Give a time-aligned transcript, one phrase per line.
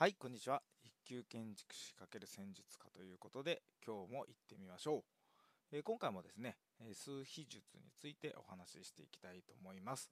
[0.00, 0.62] はいこんにちは。
[0.82, 5.04] 一級建築士×戦術家ということで今日も行ってみましょ
[5.72, 6.56] う、え、今回もですね
[6.94, 10.10] 数比術についてお話ししていきたいと思います、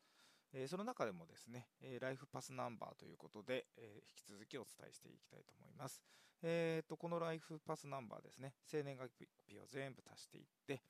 [0.52, 1.68] え、その中でもですね
[2.02, 6.02] ライフパスナンバーということで、え、引き続きお伝えしていきたいと思います。
[6.42, 9.08] えーと、このライフパスナンバーですね生年月
[9.48, 10.82] 日を全部足していって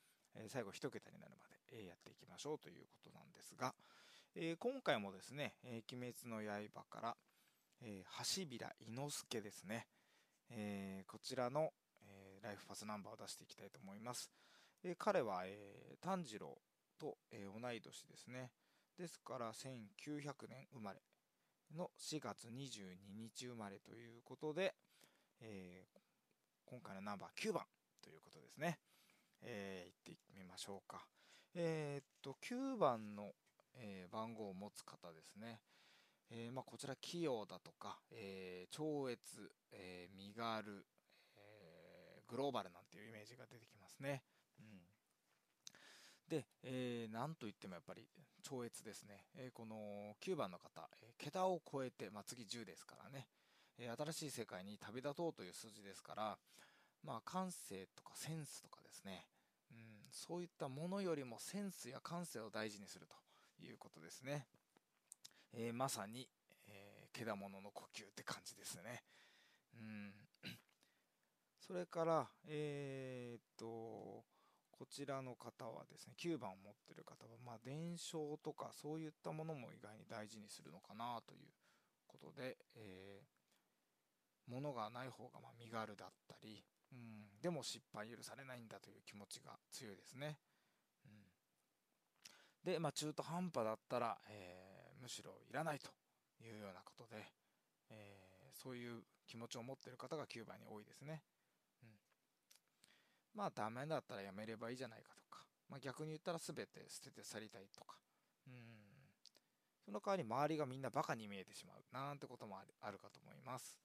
[0.49, 3.73] 最後1桁になるまでやっていきましょうということなんですが、
[4.35, 7.17] え今回もですね「え鬼滅の刃」から
[7.81, 9.87] 「えー、橋平伊之助ですね、
[10.49, 11.71] えー、こちらの、
[12.03, 14.31] えー、ライフパスナンバーを出していきたいと思います、
[14.83, 16.57] え彼は、え炭治郎
[16.97, 18.51] と、え同い年ですね。
[18.97, 20.99] ですから1900年生まれ
[21.75, 24.75] の4月22日生まれということで、
[25.41, 25.85] え
[26.65, 27.63] 今回のナンバー9番
[28.01, 28.79] ということですね、
[29.41, 31.05] えー、ってみましょうか。
[31.55, 33.33] え、っと9番の、
[33.75, 35.59] え番号を持つ方ですね、
[36.31, 39.19] えー、まあ、こちら器用だとか、えー、超越、
[39.71, 40.85] えー、身軽、
[41.35, 44.23] えグローバルなんていうイメージが出てきますね。
[44.59, 44.81] うん、
[46.27, 48.07] で、えなんといってもやっぱり
[48.43, 49.25] 超越ですね。
[49.35, 53.27] えこの9番の方、え桁を超えて、まあ、次10ですからね、
[53.79, 56.37] え新しい世界に旅立とうという数字ですから、
[57.03, 59.25] まあ、感性とかセンスとかですね、
[59.71, 59.77] うん、
[60.11, 63.15] そういったものよりもセンスや感性を大事にすると
[63.65, 64.47] いうことですね。
[65.53, 66.27] えー、まさに、
[66.67, 69.03] えー、けだものの呼吸って感じですね。
[69.73, 70.13] うん。
[71.59, 74.23] それから、えー、っと、
[74.71, 81.49] こちらの方はですね、9番を持ってる方は、まあ、伝承とかそういったものも意外に大事にするのかなという
[82.07, 86.63] ことで、えー、物がない方がま身軽だったり、
[86.93, 90.37] うん、でも失敗許されないんだという気持ちが強いですね。
[91.05, 94.68] うん、で、まあ、中途半端だったら、えー
[95.01, 95.89] むしろいらないと
[96.43, 97.23] いうようなことで、
[97.89, 101.23] えー、そういう気持ちを持っている方が9番に多いですね。
[101.83, 101.89] うん、
[103.35, 107.95] まあダメだったらやめればいいじゃないかとか、まあ、逆に言ったら全て捨てて去りたいとか、
[108.47, 108.53] うん、
[109.85, 113.79] その代わり周りがみんなバカに見えてしまうなんてこともあるかと思います。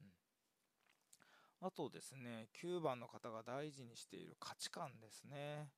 [0.00, 5.68] うん、あとですね、9番の方が大事にしている価値観ですね。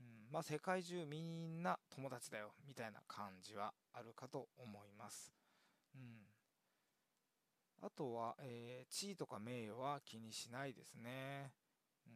[0.00, 5.32] うんまあ、世界中みんな友達だよみたいな感じはあるかと思います。
[5.94, 6.02] うん、
[7.82, 11.52] あとは、えー、地位とか名誉は気にしないですね。
[12.06, 12.12] うん、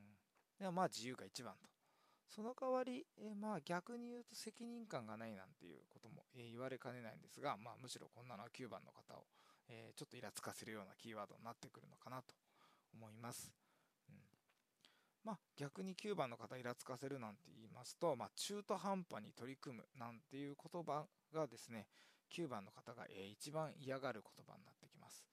[0.59, 1.69] ではまあ自由が一番と。
[2.29, 9.25] その代わり、えー、まあ逆に言うと責任感がないなんていうことも、え、言われかねないんですが、まあ、むしろこんなのは9番の方を、
[9.69, 12.35] えー、ちょっとイラつかせるようなキーワードになってくるのかなと
[12.93, 13.53] 思います。
[14.09, 14.17] うん
[15.25, 21.05] まあ、逆に9番の方イラつかせるなんてますと、まあ、中途半端に取り組むなんていう言葉
[21.35, 21.87] がですね
[22.33, 25.25] 9番の方が、えー、一番嫌がる言葉になってきます、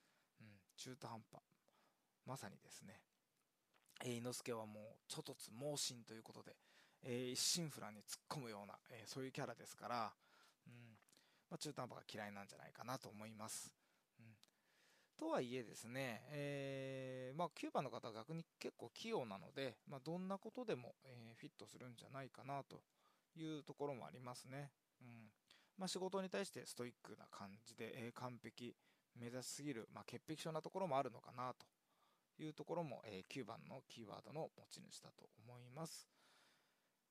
[0.42, 1.42] うん、中途半端。
[2.26, 3.00] まさにですね、
[4.06, 6.56] えー、伊之助はもうちょっとつ猛進ということで、
[7.04, 10.14] えー、一心不乱に突っ込むような、えー、そういうキャラですから、
[10.68, 10.74] うん
[11.50, 13.72] まあ、中途半端が嫌いなんじゃないかなと思います、
[15.22, 22.82] とはいえですね、えー、まあ、9番の方は逆に結構器用なので、まあ、どんなことでも、えー、フィットするんじゃないかなと
[23.36, 24.72] いうところもありますね。
[25.00, 25.30] うん
[25.78, 28.76] まあ、仕事に対してストイックな感じで、えー、完璧
[29.16, 36.10] 目指しすぎる、まあ、潔癖症なところもあるのかなというところも、え9番のキーワードの持ち主だと思います。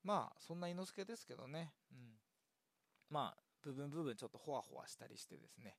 [0.03, 1.99] まあそんな伊之助ですけどね、うん、
[3.09, 5.77] まあ部分部分ちょっとほわほわしたりしてですね、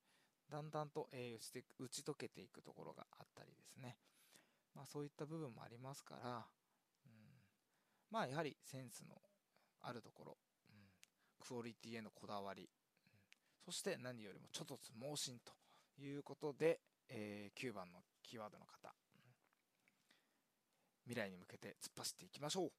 [0.51, 3.95] だんだんと、えー、打ち解けていくところがあったりですね、
[4.75, 6.29] まあ、そういった部分もありますから、
[7.05, 7.11] うん、
[8.11, 9.15] まあやはりセンスの
[9.81, 10.37] あるところ、
[10.69, 10.75] うん、
[11.39, 12.69] クオリティへのこだわり、うん、
[13.65, 15.53] そして何よりもちょっと盲信と
[16.01, 18.93] いうことで、えー、9番のキーワードの方、
[21.05, 22.71] 未来に向けて突っ走っていきましょう。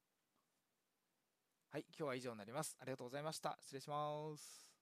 [1.71, 2.77] はい今日は以上になります。
[2.79, 3.57] ありがとうございました。
[3.59, 4.72] 失礼します。